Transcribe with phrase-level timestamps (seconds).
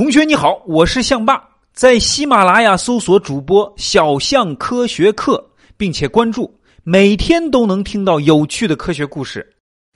[0.00, 9.46] 同学你好，我是象爸，在喜马拉雅搜索主播小象科学课，并且关注，每天都能听到有趣的科学故事。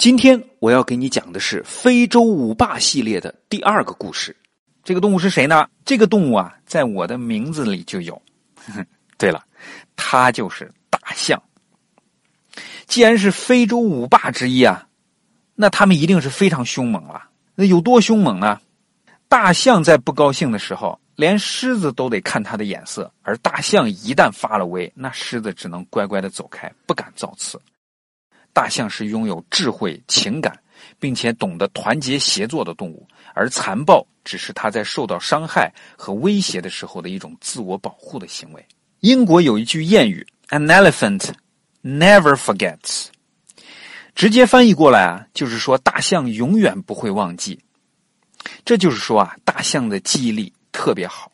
[0.00, 4.36] 今天我要给你讲的是非洲五霸系列的第二个故事。
[4.82, 5.68] 这个动物是谁呢？
[5.84, 8.20] 这个动物啊，在我的名字里就有。
[9.16, 9.44] 对了，
[9.94, 11.40] 它就是大象。
[12.88, 14.84] 既然是非洲五霸之一啊，
[15.54, 17.22] 那它们一定是非常凶猛了。
[17.54, 18.58] 那有多凶猛呢？
[19.32, 27.58] 大象在不高兴的时候，连狮子都得看它的眼色；而大象一旦发了威，那狮子只能乖乖的走开，不敢造次。
[28.52, 30.54] 大象是拥有智慧、情感，
[30.98, 38.62] 并且懂得团结协作的动物，而残暴只是它在受到伤害和威胁的时候的一种自我保护的行为。
[39.00, 41.30] 英国有一句谚语：“An elephant
[41.82, 43.06] never forgets。”
[44.14, 47.58] 直接翻译过来啊，就是说大象永远不会忘记。
[48.64, 51.30] 这就是说啊，大象的记忆力特别好。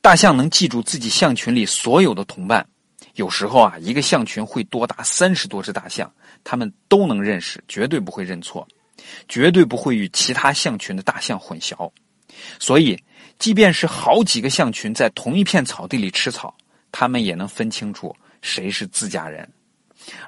[0.00, 2.66] 大象能记住自己象群里所有的同伴，
[3.14, 8.66] 有时候啊，一个象群会多达三十多只大象，它们都能认识，绝对不会认错，
[9.28, 11.90] 绝对不会与其他象群的大象混淆。
[12.58, 13.02] 所以，
[13.38, 16.54] 即便是好几个象群在同一片草地里吃草，
[16.92, 19.48] 它们也能分清楚谁是自家人。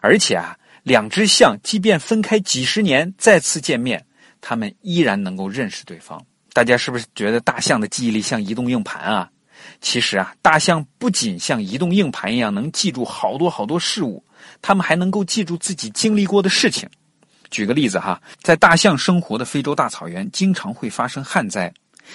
[0.00, 4.05] 而且啊，两只象即便分开几十年，再次见面。
[4.48, 6.24] 他们依然能够认识对方。
[6.52, 9.28] 大家是不是觉得大象的记忆力像移动硬盘啊？
[9.80, 14.24] 其实啊，大象不仅像移动硬盘一样能记住好多好多事物，
[14.62, 16.88] 它们还能够记住自己经历过的事情。
[17.50, 21.74] 举个例子哈，在大象生活的非洲大草原，经常会发生旱灾。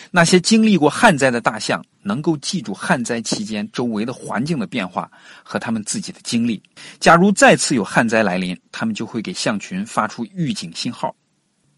[0.10, 5.12] 那些经历过旱灾的大象，能够记住旱灾期间周围的环境的变化
[5.44, 6.64] 和他们自己的经历。
[7.02, 11.14] 假如再次有旱灾来临，他们就会给象群发出预警信号。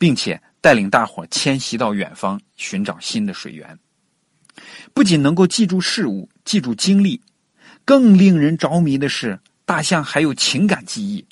[0.04, 3.80] 并且带领大伙迁徙到远方寻找新的水源，
[4.94, 7.22] 不仅能够记住事物、记住经历，
[7.86, 11.26] 更令人着迷的是，大象还有情感记忆。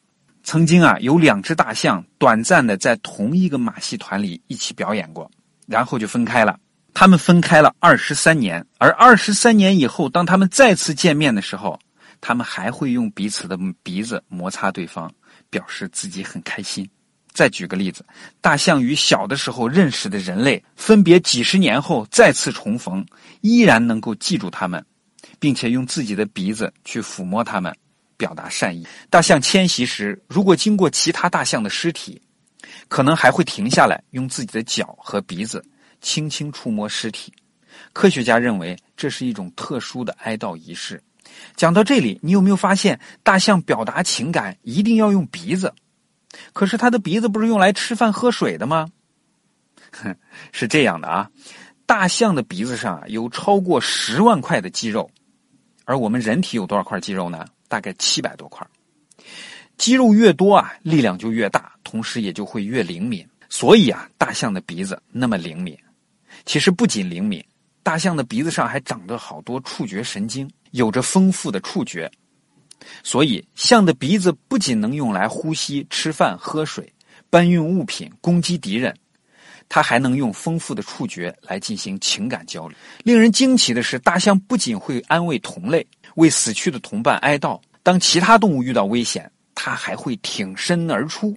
[0.45, 5.29] 曾经啊，有两只大象短暂的在同一个马戏团里一起表演过，
[5.67, 6.57] 然后就分开了。
[6.93, 11.77] 他们分开了二十三年，而二十三年以后，当他们再次见面的时候，
[12.21, 15.13] 他们还会用彼此的鼻子摩擦对方，
[15.49, 16.89] 表示自己很开心。
[17.33, 18.05] 再举个例子，
[18.41, 23.05] 大象与小的时候认识的人类分别几十年后再次重逢，
[23.41, 24.83] 依然能够记住他们，
[25.39, 27.73] 并且用自己的鼻子去抚摸他们，
[28.17, 28.85] 表达善意。
[29.09, 32.21] 大象迁徙时，如果经过其他大象的尸体，
[32.87, 35.63] 可能还会停下来，用自己的脚和鼻子
[36.01, 37.33] 轻轻触摸尸体。
[37.93, 41.01] 科学家认为这是一种特殊的哀悼仪式。
[41.55, 45.73] 讲到这里，你有没有发现，大象表达情感一定要用鼻子？
[46.53, 48.87] 可是他的鼻子不是用来吃饭喝水的吗？
[50.51, 51.29] 是这样的啊，
[51.85, 55.09] 大象的鼻子上有超过十万块的肌肉，
[55.85, 57.45] 而我们人体有多少块肌肉呢？
[57.67, 58.65] 大概七百多块。
[59.77, 63.27] 肌肉越多啊，力量就越大，同时也就会越灵敏。
[63.49, 65.77] 所以啊，大象的鼻子那么灵敏。
[66.45, 67.43] 其实不仅灵敏，
[67.83, 72.09] 大象的鼻子上还长着好多触觉神经，有着丰富的触觉。
[73.03, 76.91] 所以，象的鼻子不仅能用来呼吸、吃饭、喝水、
[77.29, 78.95] 搬运物品、攻击敌人，
[79.69, 82.77] 它还能用丰富的触觉来进行情感交流。
[83.03, 91.35] 令人惊奇的是，大象不仅会安慰同类，为死去的同伴哀悼；当其他动物遇到危险，它还会挺身而出。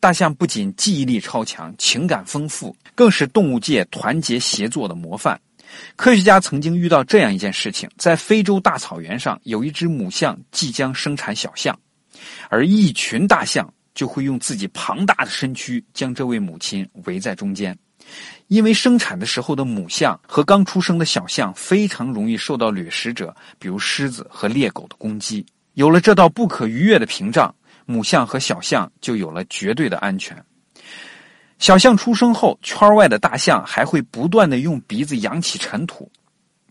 [0.00, 5.40] 大象不仅记忆力超强、情感丰富，更是动物界团结协作的模范。
[5.96, 11.78] 科学家曾经遇到这样一件事情：在非洲大草原上，有一只母象即将生产小象，
[12.48, 17.76] 而一群大象就会用自己庞大的身躯将这位母亲围在中间。
[18.46, 25.44] 因为生产的时候的母象和刚出生的小象非常容易受到掠食者，比如狮子和猎狗的攻击。
[25.74, 30.42] 有了这道不可逾越的屏障，母象和小象就有了绝对的安全。
[31.58, 36.10] 小象出生后，圈外的大象还会不断的用鼻子扬起尘土。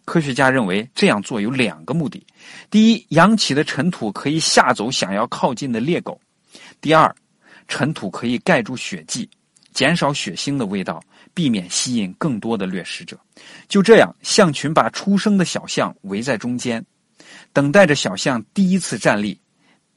[0.06, 2.26] 科学家认为这样做有两个目的：
[2.72, 6.18] 第一，扬起的尘土可以吓走想要靠近的猎狗；
[6.80, 7.14] 第二，
[7.68, 9.30] 尘土可以盖住血迹，
[9.74, 11.04] 减少血腥的味道，
[11.34, 13.20] 避免吸引更多的掠食者。
[13.68, 16.84] 就这样，象群把出生的小象围在中间，
[17.52, 19.38] 等待着小象第一次站立，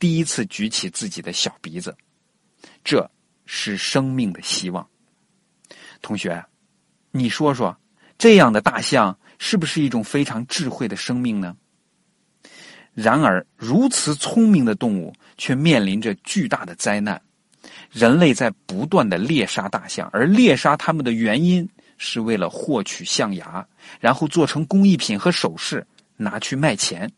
[0.00, 1.97] 第一次举起自己的小鼻子。
[2.82, 3.09] 这。
[3.52, 4.88] 是生命的希望，
[6.00, 6.44] 同学，
[7.11, 7.76] 你说说，
[8.17, 11.56] 这样的大象是不是一种非常智慧的生命呢？
[12.94, 17.20] 然而，如此聪明的动物却面临着巨大的灾难。
[17.91, 21.69] 人类在不断的猎杀大象，而猎杀它们的原因
[21.99, 23.67] 是为了获取象牙，
[23.99, 25.85] 然后做成工艺品和首饰
[26.17, 27.11] 拿去卖钱。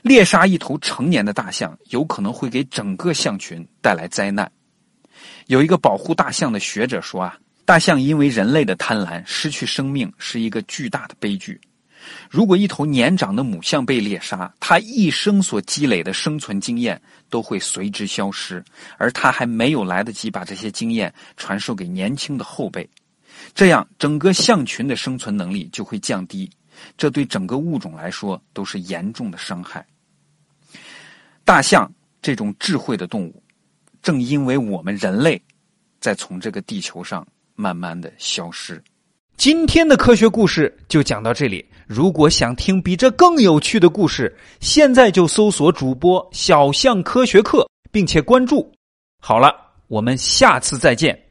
[0.00, 4.50] 猎杀一头成年的大象，有可能会给整个象群带来灾难。
[5.46, 11.60] 有一个保护大象的学者说啊，大象因为人类的贪婪失去生命是一个巨大的悲剧。
[12.30, 18.64] 如果一头年长的母象被猎杀，它一生所积累的生存经验都会随之消失，
[18.96, 22.88] 而它还没有来得及把这些经验传授给年轻的后辈，
[23.54, 26.48] 这样整个象群的生存能力就会降低，
[26.96, 29.84] 这对整个物种来说都是严重的伤害。
[31.44, 31.92] 大象
[32.22, 33.42] 这种智慧的动物，
[34.02, 35.40] 正因为我们人类
[36.00, 38.82] 在从这个地球上慢慢的消失。
[39.36, 41.64] 今天的科学故事就讲到这里。
[41.86, 48.68] 如果想听比这更有趣的故事，现在就搜索主播“小象科学课”，并且关注。
[49.22, 49.54] 好了，
[49.86, 51.27] 我们下次再见。